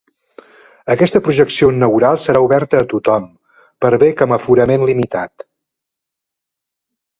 Aquesta 0.93 1.19
projecció 1.27 1.69
inaugural 1.73 2.17
serà 2.23 2.41
oberta 2.47 2.81
a 2.81 2.87
tothom, 2.95 3.29
per 3.87 3.93
bé 4.05 4.09
que 4.17 4.27
amb 4.29 4.39
aforament 4.41 4.89
limitat. 4.93 5.49